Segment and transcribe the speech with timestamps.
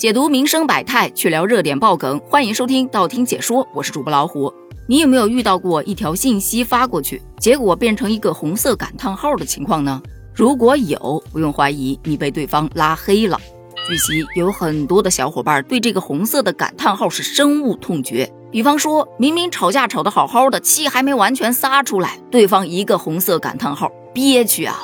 [0.00, 4.50] 解读民生百态，去聊热点爆梗，欢迎收听道听解说，我是主播老虎。
[4.88, 10.00] 你有没有遇到过一条信息发过去，结果变成一个红色感叹号的情况呢？
[10.34, 13.38] 如果有，不用怀疑，你被对方拉黑了。
[13.86, 18.32] 据悉，有很多的小伙伴对这个红色的感叹号是深恶痛绝。
[18.50, 24.80] 比方说，明明吵架吵得好好的，气还没完全撒出来，对方一个红色感叹号，憋屈啊！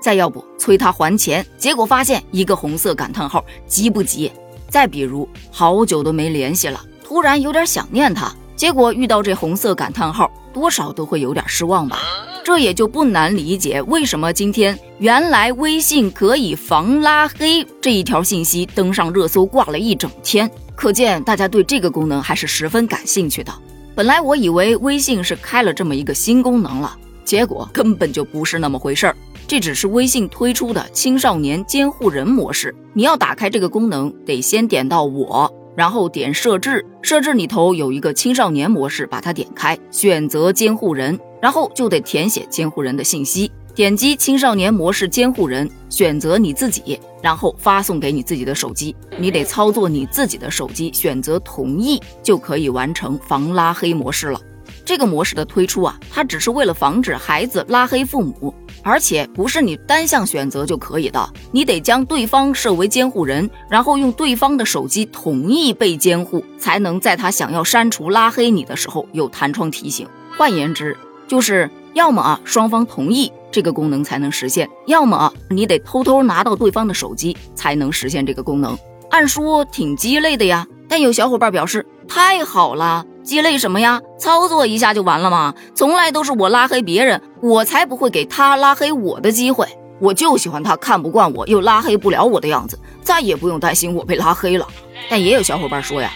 [0.00, 4.32] 再要不催他还钱，结果发现一个红色感叹号，急不急？
[4.74, 12.00] 再比如，好久都没联系了，突然有点想念他，结果遇到这红色感叹号，多少都会有点失望吧。
[12.44, 23.54] 这也就不难理解，为什么今天原来微信可以防拉黑这一条信息登上热搜挂了一整天，可见大家对这个功能还是十分感兴趣的。
[23.94, 29.16] 本来我以为微信是开了这么一个新功能了，结果根本就不是那么回事儿。
[29.46, 32.74] 这只是微信推出的青少年监护人模式。
[32.92, 48.96] 你要打开这个功能，得先点到我，然后点设置，设置里头有一个青少年模式，把它点开，选择监护人，然后就得填写监护人的信息，点击青少年模式监护人，选择你自己，然后发送给你自己的手机。
[49.18, 54.40] 你得操作你自己的手机，选择同意，就可以完成防拉黑模式了。
[54.86, 58.54] 这个模式的推出啊，它只是为了防止孩子拉黑父母。
[58.84, 70.06] 而且不是你单项选择就可以的，你得将对方设为监护人，然后用对方的手机同意被监护，才能在他想要删除拉黑你的时候有弹窗提醒。
[70.36, 78.76] 换言之，就是要么啊双方同意这个功能才能实现，要么啊你得偷偷拿到对方的手机才能实现这个功能。
[79.10, 83.04] 按说挺鸡肋的呀，但有小伙伴表示太好了。
[83.22, 84.02] 鸡肋什么呀？
[84.18, 85.54] 操作一下就完了吗？
[85.74, 89.66] 从来都是我拉黑别人，我才不会给他拉黑我的机会。
[90.00, 94.66] 我就喜欢他看不惯我又拉黑不了我的样子，再也不用担心我被拉黑了。
[95.08, 96.12] 但也有小伙伴说呀，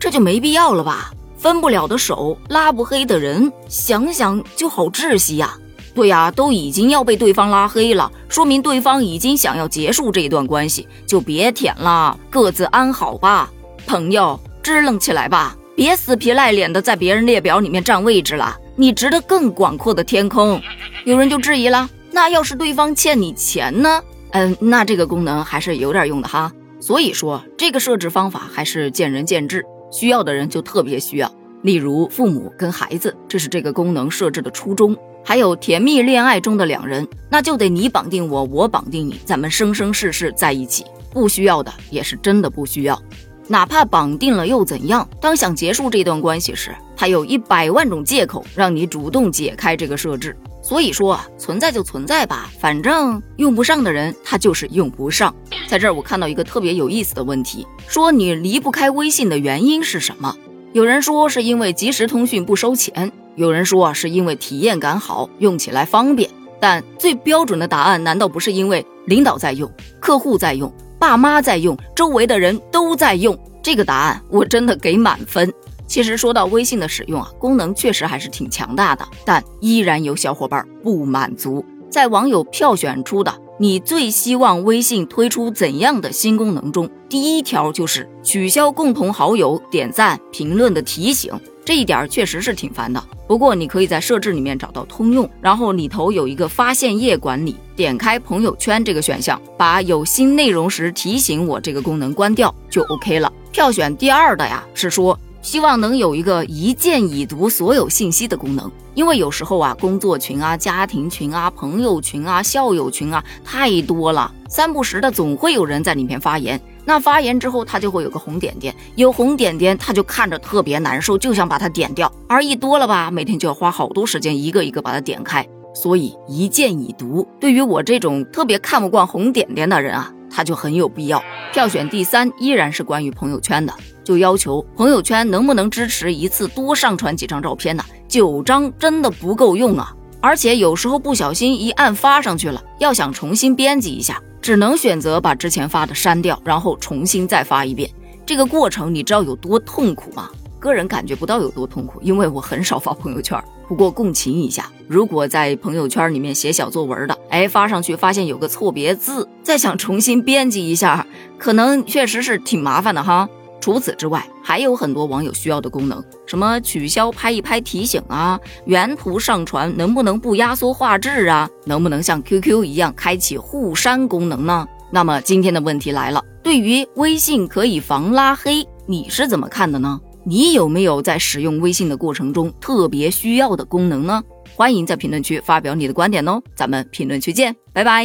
[0.00, 1.12] 这就没必要了吧？
[1.36, 5.56] 分不了的手，拉不黑的人，想想就好窒息呀。
[5.94, 13.48] 对呀，都已经要被对方拉黑了，说明对方已经想要结束这一段关系，就别舔了，各自安好吧，
[13.86, 15.54] 朋友，支棱起来吧。
[15.76, 20.58] 别死皮赖脸的在别人列表里面占位置了，你值得更广阔的天空。
[21.04, 24.02] 有人就质疑了，那要是对方欠你钱呢？
[24.30, 26.50] 嗯，那这个功能还是有点用的哈。
[26.80, 31.30] 所以说，这个设置方法还是见仁见智，需要的人就特别需要。
[31.62, 34.96] 例如父母跟孩子，这是这个功能设置的初衷。
[35.26, 40.84] 还有甜蜜恋爱中的两人，那就得你绑定我，我绑定你，咱们生生世世在一起。
[41.10, 43.00] 不需要的也是真的不需要。
[43.48, 45.08] 哪怕绑定了又怎样？
[45.20, 50.36] 当想结束这段关系时，他有一百万种借口让你主动解开这个设置。
[50.62, 55.34] 所以说啊，存在就存在吧，反正用不上的人他就是用不上。
[55.68, 60.34] 在这儿我看到一个特别有意思的问题，说你离不开微信的原因是什么？
[60.72, 66.30] 有人说是因为即时通讯不收钱，有人说是因为体验感好，用起来方便。
[66.58, 70.72] 但最标准的答案难道不是因为领导在用，客户在用？
[71.04, 75.52] 爸妈在用，周围的人都在用，这个答案我真的给满分。
[75.86, 81.62] 其实说到微信的使用啊，功能确实还是挺强大的，但依然有小伙伴不满足。
[81.90, 91.30] 在网友票选出的你最希望微信推出怎样的新功能中，第一条就是取消共同好友点赞、评论的提醒。
[91.64, 103.32] 这一点确实是挺烦的，不过你可以在设置里面找到通用，然后里头有一个发现页管理，点开朋友圈这个选项，把有新内容时提醒我这个功能关掉就 OK 了。
[103.50, 116.60] 票选第二的呀，是说希望能有一个一键已读所有信息的功能，因为有时候啊，工作群啊、家庭群啊、朋友群啊、校友群啊太多了，三不时的总会有人在里面发言。
[116.84, 122.12] 那发言之后，它就会有个红点点，有红点点，他就看着特别难受，就想把它点掉。
[122.28, 125.46] 而一多了吧，每天就要花好多时间，一个一个把它点开。
[125.74, 131.20] 所以一键已读，对于我这种特别看不惯红点点的人啊，它就很有必要。
[131.52, 133.74] 票选第三依然是关于朋友圈的，
[134.04, 137.84] 就要求朋友圈能不能支持一次多上传几张照片呢？
[138.06, 139.92] 九张真的不够用啊！
[140.20, 144.22] 而且有时候不小心一按发上去了，要想重新编辑一下。
[144.44, 147.90] 只能选择把之前发的删掉，然后重新再发一遍。
[148.26, 150.28] 这个过程你知道有多痛苦吗？
[150.60, 153.42] 个人感觉不到有多痛苦，因为我很少发朋友圈。
[153.66, 161.06] 不过共情一下，如果在朋友圈里面写小作文的，哎，发上去发现有个错别字，再想重新编辑一下，
[161.38, 163.26] 可能确实是挺麻烦的哈。
[163.64, 174.68] 除此之外，还有很多网友需要的功能，什么取消拍一拍提醒啊，原图上传能不能不压缩画质啊，能不能像 QQ 一样开启互删功能呢？
[174.90, 179.98] 那么今天的问题来了，对于微信可以防拉黑，你是怎么看的呢？
[180.26, 184.22] 你有没有在使用微信的过程中特别需要的功能呢？
[184.54, 188.04] 欢迎在评论区发表你的观点哦，咱们评论区见，拜拜。